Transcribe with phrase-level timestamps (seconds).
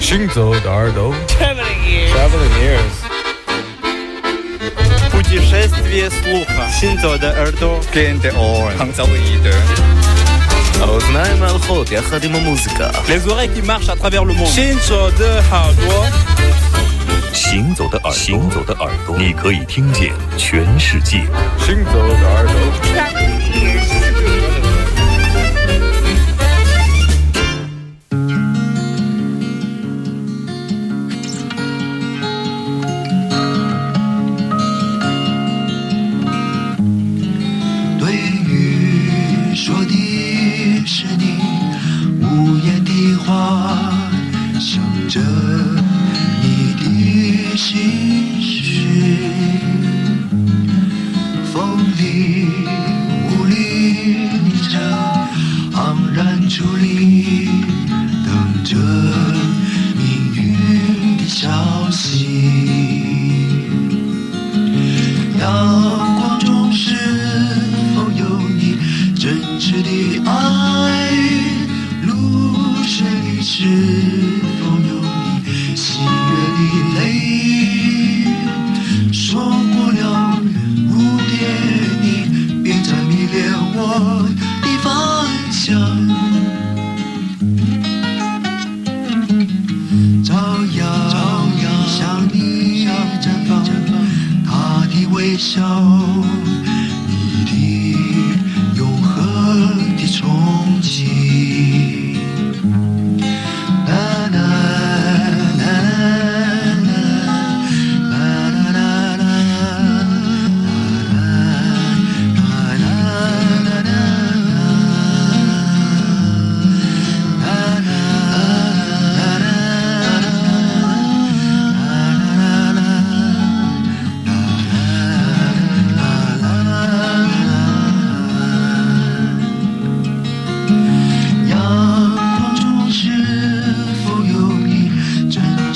[0.00, 2.90] 行走的耳朵，Traveling ears，
[6.72, 8.40] 行走的耳朵 Traveling ears.
[17.32, 21.18] 行走的耳行走的耳朵，你可以听见全世界。
[21.58, 23.39] 行走的耳朵。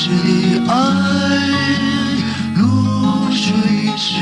[0.04, 0.12] 谁
[0.68, 0.74] 爱
[2.56, 4.20] 露水湿？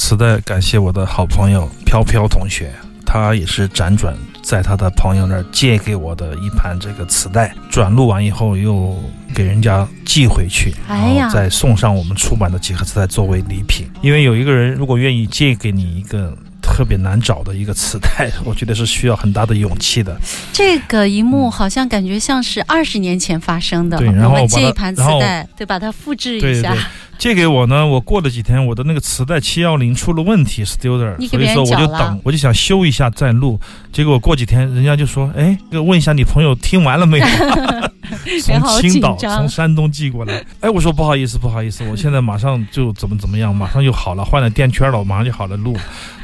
[0.00, 2.72] 磁带感谢我的好朋友飘飘同学，
[3.04, 8.98] 他也是辗转在他的朋友那儿借给我的一盘这个磁带，转录完以后又
[9.34, 13.86] 给人家寄回去，哎然后再送上我们出版的几盒磁带作为礼品。
[14.00, 20.18] 因为有一个人如果愿意借给你一个特别难找的一个磁带， 我觉得是需要很大的勇气的。
[20.50, 23.98] 这个一幕好像感觉像是二十年前发生的。
[23.98, 26.78] 对然后我们借一盘磁带，对，把它复制一下对对。
[27.20, 33.60] 借给我呢，我过了几天，我的那个磁带七幺零出了问题，Studer，所以说我就等，我就想修一下再录。
[33.92, 37.26] 结果过几天，人家就说，哎，这个问一下你朋友听完了没有？
[38.42, 40.42] 从青岛、从山东寄过来。
[40.60, 45.76] 哎，我说不好意思，不好意思，我现在马上就怎么怎么样，马上就好了，换了垫圈了，我马上就好了，录，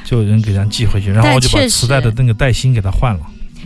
[0.02, 3.20] 就有人给咱寄回去，然后我就把磁带的那个带芯给他换了。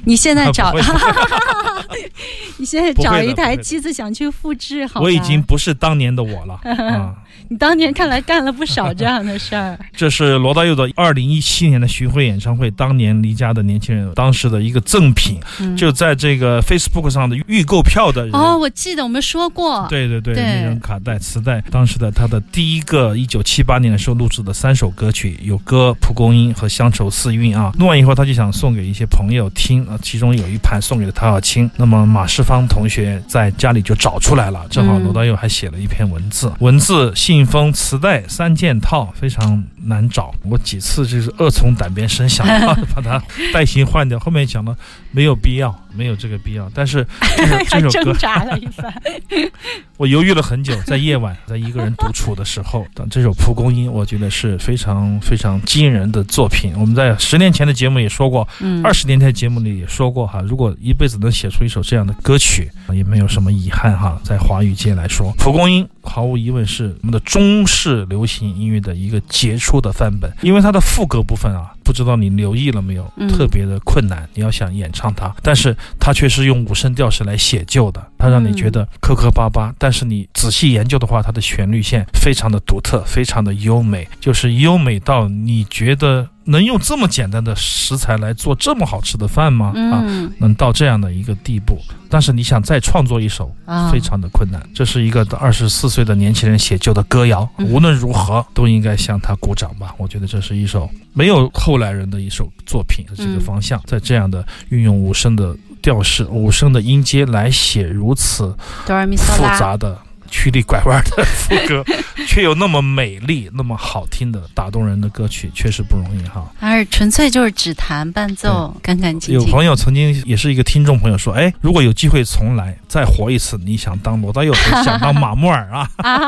[0.05, 0.73] 你现在找
[2.59, 5.05] 你现在找一台机子想去复制，好吧？
[5.05, 7.15] 我已经不是当年的我了啊。
[7.51, 9.77] 你 当年看来干了不少这样的事儿。
[9.93, 18.33] 这是罗大佑的二零一七年的巡回演唱会，当年离家的年轻人当时的一个赠品，嗯就在这个 Facebook 上的预购票的人。
[18.33, 27.73] 哦，我记得我们说过，对对对，对那张卡带、磁带，当时的他的第一个一九七八年的时候录制的三首歌曲，有歌《蒲公英》和《乡愁四韵》啊。
[27.79, 31.69] 录完以后，他就想送给一些朋友听啊，其中有一盘送给了陶小青。
[31.77, 40.35] 那么马世芳同学在家里就找出来了，正好嗯罗大佑还写了一篇文字，文字、信封、磁带三件套，非常难找。
[40.43, 42.47] 我几次就是恶从胆边生，想
[42.95, 43.23] 把它
[43.53, 44.77] 带芯换掉，后面想了
[45.11, 45.75] 没有必要。
[45.95, 46.71] 没有这个必要。
[46.75, 47.07] 但是
[47.69, 48.93] 这首歌挣扎了一番。
[49.97, 56.73] 我犹豫了很久，在夜晚，在一个人独处的时候，等这首《蒲公英》，我觉得是非常非常惊人的作品。
[56.77, 64.19] 我们在十年前的节目也说过，嗯，二十年前的节目里也说过哈，如果一辈子能写出一首这样的歌曲，也没有什么遗憾哈。
[64.25, 73.29] 在华语界来说，《蒲公英》毫无疑问是我们的中式流行音乐的一个杰出的范本，因为它的副歌部分啊，不知道你留意了没有，嗯。
[73.29, 89.73] 特别的困难，你要想演唱它，但是它却是用五声调式来写就的，它让你觉得磕磕巴巴，但是你仔细研究的话，它的旋律线非常的独特，非常的优美，就是优美到你觉得能用这么简单的食材来做这么好吃的饭吗？
[89.93, 91.79] 啊，嗯能到这样的一个地步，
[92.09, 94.61] 但是你想再创作一首，啊，非常的困难。
[94.75, 99.95] 这是一个二十四岁的年轻人写就的歌谣，嗯无论如何都应该向他鼓掌吧。
[99.99, 108.55] 我觉得这是一首没有后来人的一首作品的这个嗯方向，在这样的运用五声的调式、五声的音阶来写如此
[108.87, 109.97] 复，杂的。
[110.31, 111.85] 曲里拐弯的副歌，
[112.27, 116.49] 却有那么美丽、那么好听的打动人的歌曲，确实不容易哈。
[116.61, 119.41] 而是纯粹就是只弹伴奏，干干净净。
[119.41, 125.91] 有朋友曾经也是一个听众朋友说，哎，如果有机会重来再活一次，你想当罗大佑想当马木尔啊？
[125.99, 126.21] 啊，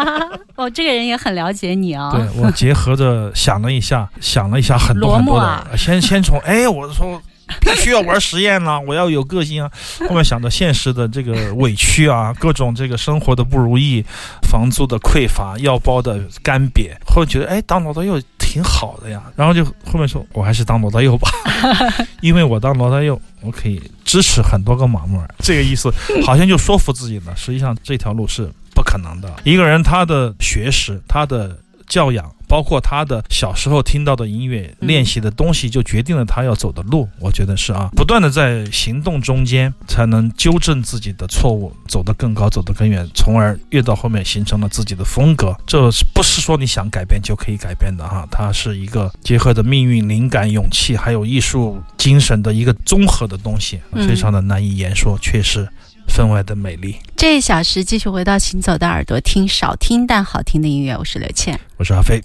[0.56, 2.10] 哦，这个人也很了解你哦。
[2.14, 7.22] 对我结合着想了一下，想了一下很多很多的，先先从哎，我说。
[7.60, 9.70] 必须要玩实验了，我要有个性啊！
[10.08, 14.04] 后面想着现实的这个委屈啊，各种这个生活的不如意，
[14.42, 19.22] 房租的匮乏，药包的干瘪，后面觉得哎，当罗大佑挺好的呀。
[19.36, 21.30] 然后就后面说，我还是当罗大佑吧，
[22.20, 25.92] 因为我当罗大佑，我可以支持很多个马木尔， 这个意思
[26.24, 27.34] 好像就说服自己了。
[27.36, 29.32] 实际上这条路是不可能的。
[29.44, 31.56] 一个人他的学识，他的
[31.86, 37.08] 教养，包括他的小时候听到的音乐、嗯练习的东西，就决定了他要走的路。
[37.18, 45.56] 我觉得是啊，不断的在行动中间，才能纠正自己的错误，走得更高，走得更远，从而越到后面形成了自己的风格。
[45.66, 48.26] 这是不是说你想改变就可以改变的哈？
[48.30, 55.68] 它是一个结合着命运、灵感、勇气，还有艺术精神的一个综合的东西，嗯非常的难以言说，却是
[56.08, 56.96] 分外的美丽。
[57.16, 60.96] 这一小时继续回到行走的耳朵，听少听但好听的音乐。
[60.96, 61.58] 我是刘倩。
[61.76, 62.22] 我是阿飞。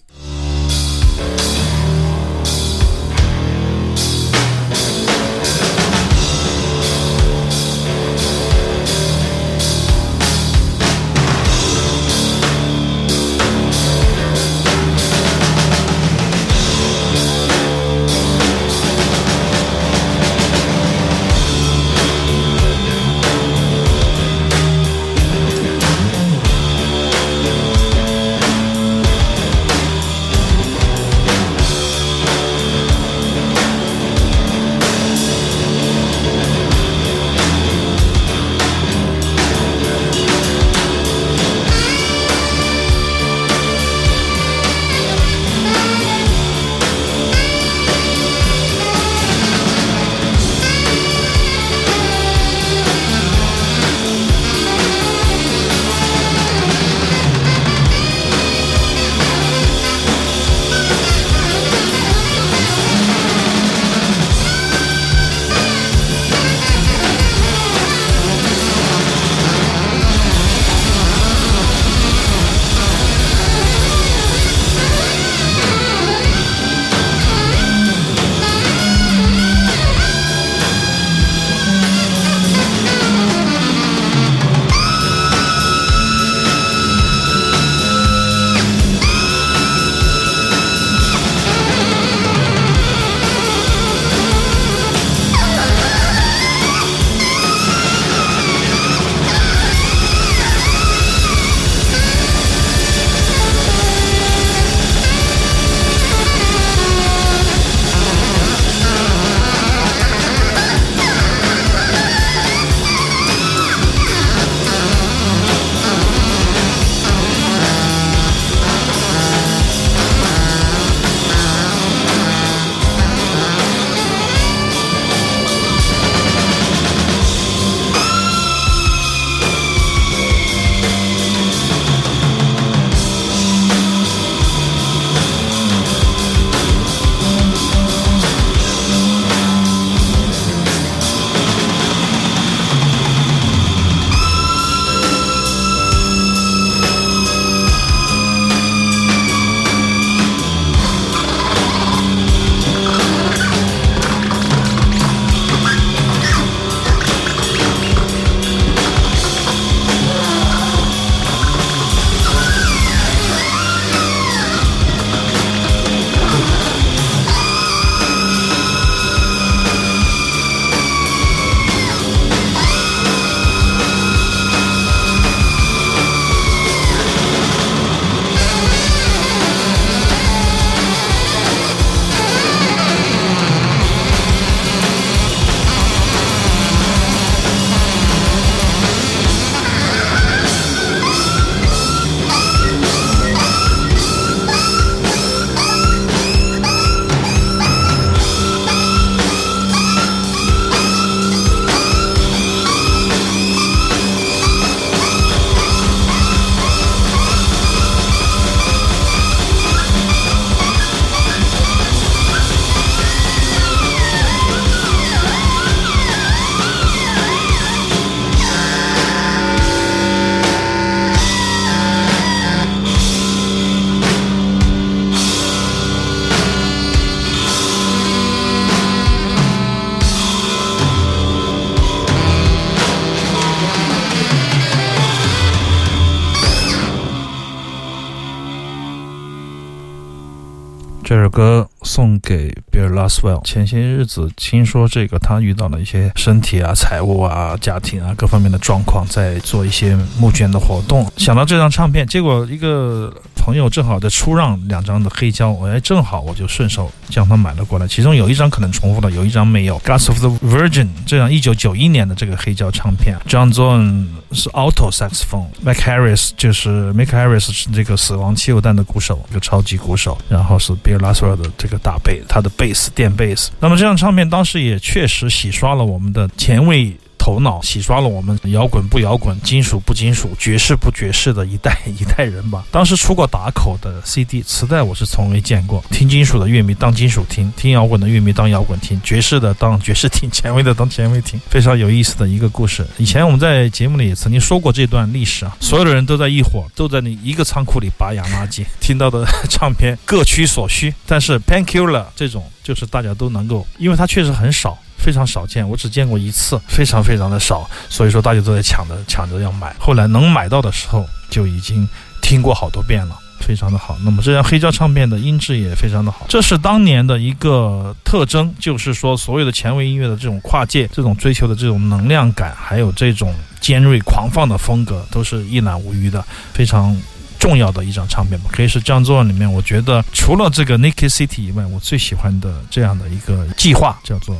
[241.97, 243.43] 送给 Bill Laswell。
[243.43, 251.11] 前些日子听说这个他遇到了一些身体啊、财务啊、家庭啊各方面的状况，在做一些募捐的活动。
[251.17, 253.11] 想到这张唱片，结果一个
[253.47, 257.87] 朋友正好在出让两张的黑胶，哎，正好我就顺手将它买了过来。
[257.87, 259.79] 其中有一张可能重复了，有一张没有。
[259.85, 271.41] Glass of the Virgin 这样一九九一年的这个黑胶唱片，John Zorn 是 alto saxophone，Mac Harris 就是 Mac Harris 是这个死亡汽油弹的鼓手，一个超级鼓手，然后是 Bill Laswell
[271.41, 273.51] 的这个大贝，他的贝斯电贝斯。
[273.61, 276.93] 那么这张唱片当时也确实洗刷了我们的前卫。
[277.27, 282.63] 头脑洗刷了我们摇滚不摇滚、金属不金属、爵士不爵士的一代 一代人吧。
[282.71, 285.83] 当时出过打口的 CD 磁带，我是从未见过。
[285.91, 292.87] 听金属的乐迷当金属听，听摇滚的乐迷当摇滚听，爵士的当爵士听， 前卫的当前卫听，非常有意思的一个故事。
[292.97, 300.93] 以前我们在节目里也曾经说过这段历史啊，所有的人都在一伙，都在那一个仓库里拔洋垃圾， 听到的唱片各取所需。
[301.05, 304.77] 但是 Painkiller 这种，就是大家都能够，因为它确实很少。
[304.97, 309.75] 非常少见，我只见过一次，非常非常的少，所以说大家都在抢着抢着要买。
[309.79, 311.87] 后来能买到的时候，就已经
[312.21, 313.97] 听过好多遍了，非常的好。
[314.03, 326.93] 那么这张黑胶唱片的音质也非常的好，这是当年的一个特征，就是说所有的前卫音乐的这种跨界、这种追求的这种能量感，还有这种尖锐狂放的风格，都是一览无余的，非常
[327.39, 328.49] 重要的一张唱片吧。
[328.51, 334.35] 可以是这样做里面，我觉得除了这个 Naked City 以外，我最喜欢的这样的一个计划叫做。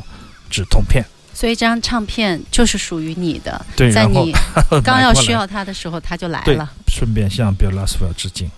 [0.50, 3.66] 止痛片，所以这张唱片就是属于你的。
[3.76, 4.34] 对，在你
[4.84, 6.70] 刚要需要它的时候，它就来了。
[6.88, 8.50] 顺便向 Bill Laswell 致敬。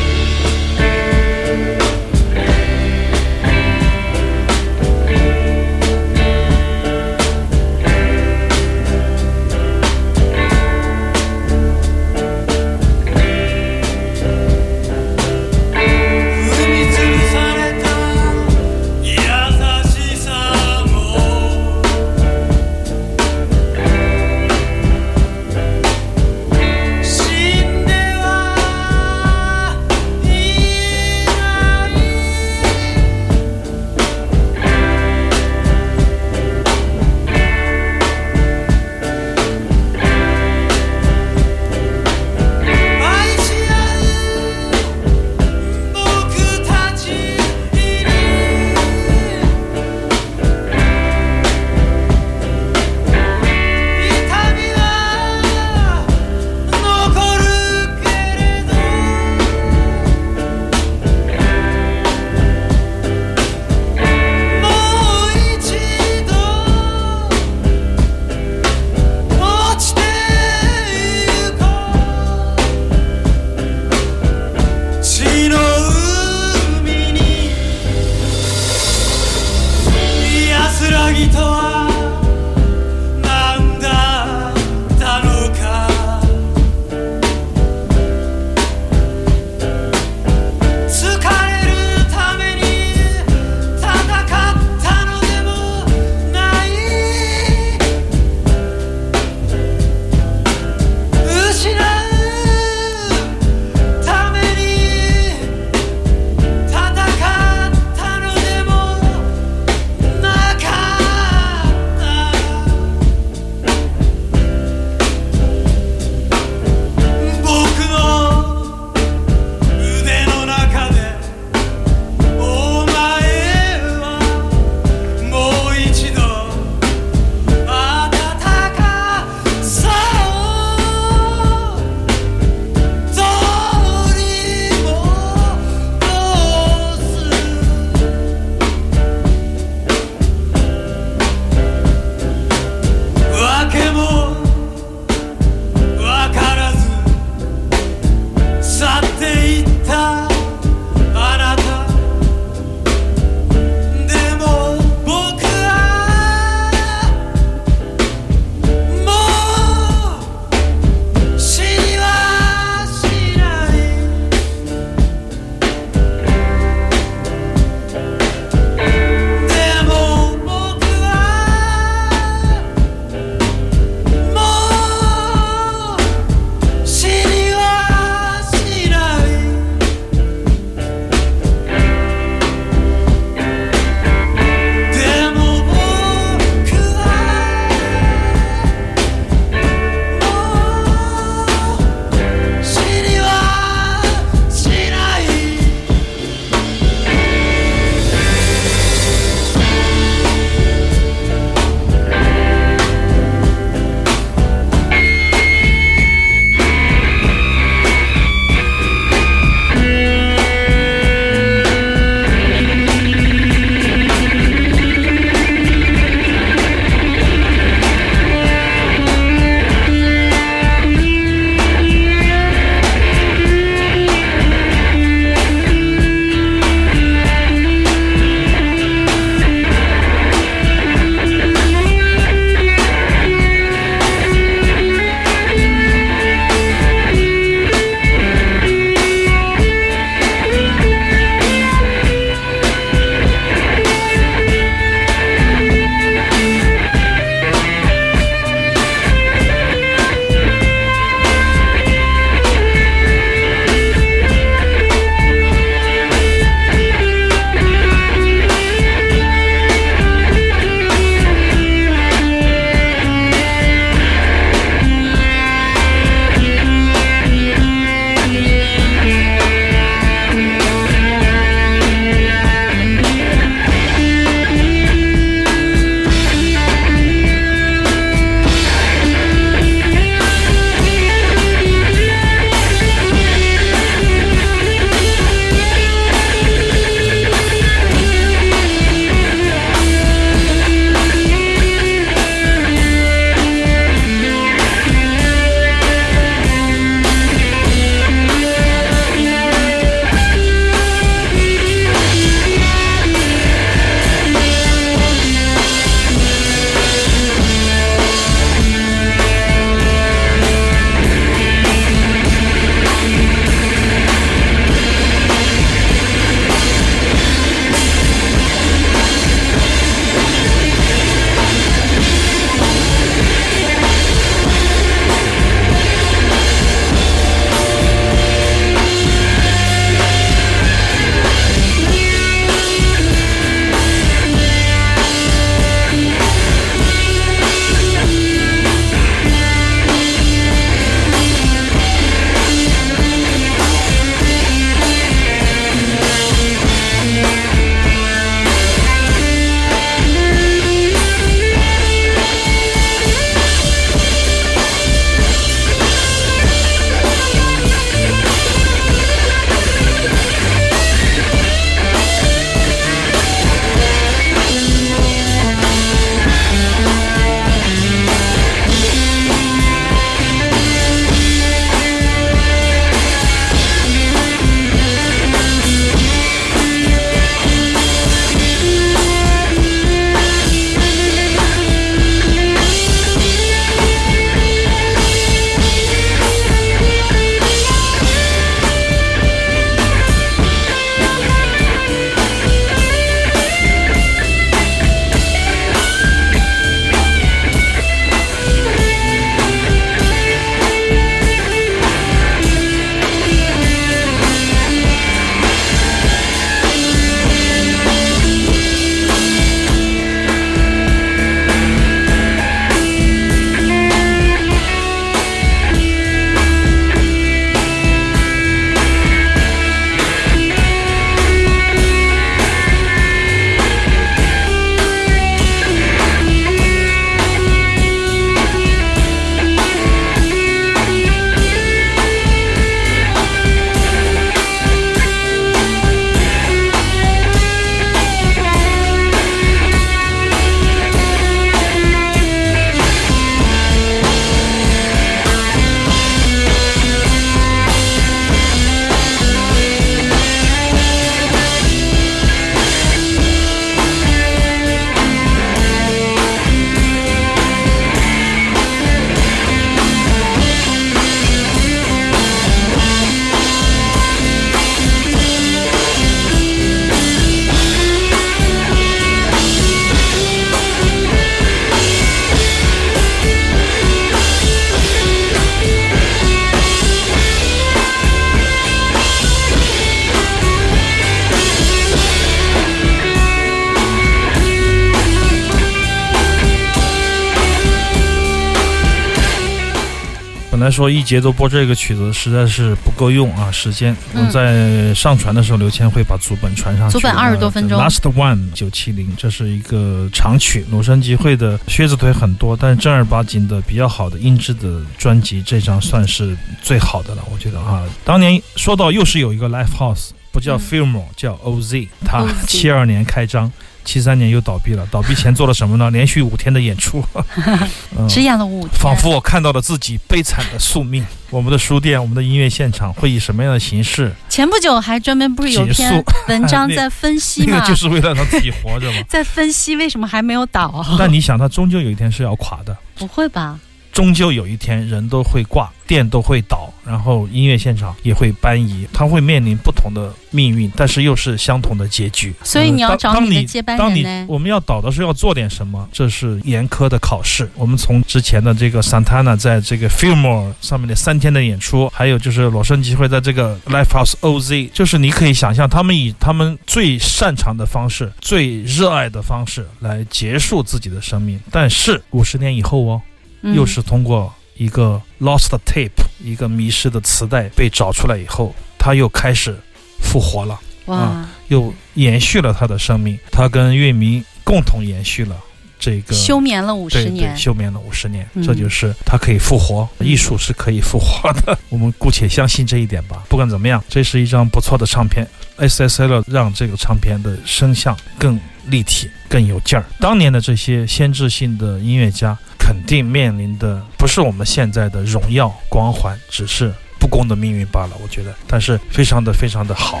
[490.72, 493.94] 说，一节奏播这个曲子实在是不够用啊，时间。
[494.14, 496.92] 嗯我在上传的时候，刘谦会把足本传上去。
[496.92, 500.64] 足本二十多分钟呃 Last One 九七零，这是一个长曲。
[500.70, 507.84] 鲁申集会的靴子腿很多，但是正儿八经的比较好的音质的专辑，这张算是最好的了，我觉得啊。
[508.04, 513.52] 当年说到又是有一个 Live House，不叫嗯 Fillmore，、叫 OZ，他七二年开张。
[513.84, 515.90] 七三年又倒闭了，倒闭前做了什么呢？
[515.92, 517.04] 连续五天的演出，
[517.98, 521.04] 嗯只演了五天，仿佛我看到了自己悲惨的宿命。
[521.30, 528.98] 我们的书店，我们的音乐现场会以什么样的形式前不久还专门不是有篇 文章在分析那嘛个，就是为了让自己活着嘛。
[529.08, 530.84] 在分析为什么还没有倒。
[530.98, 533.58] 但你想，它终究有一天是要垮的，不会吧？
[533.92, 542.34] 终究有一天人都会挂，店都会倒，然后音乐现场也会搬移，它会面临不同的命运，但是又是相同的结局。
[542.42, 544.26] 所以你要找你你的接班当你人呢？
[544.28, 547.48] 我们要倒的时候要做点什么，这是严苛的考试。
[547.54, 561.38] 我们从之前的这个 Santana 在这个 Fillmore 上面的三天的演出，还有就是裸身集会在这个 Live House OZ，就是你可以想象他们以他们最擅长的方式、最热爱的方式来结束自己的生命。
[561.50, 563.11] 但是五十年以后哦，嗯
[563.42, 565.90] 又是通过一个 lost tape，
[566.22, 569.56] 一个迷失的磁带被找出来以后，他又开始
[570.00, 570.58] 复活了。
[570.86, 575.36] 哇啊，又延续了他的生命，他跟乐迷共同延续了
[575.78, 583.22] 这个休眠了五对十年对，，休眠了五十年，嗯这就是他可以复活，艺术是可以复活的， 我们姑且相信这一点吧。
[583.28, 585.24] 不管怎么样，这是一张不错的唱片
[585.58, 589.84] ，SSL 让这个唱片的声像更立体、更有劲儿。
[590.00, 597.96] 当年的这些先知性的音乐家，肯定面临的不是我们现在的荣耀光环，只是不公的命运罢了。
[598.00, 600.00] 我觉得，但是非常的非常的好。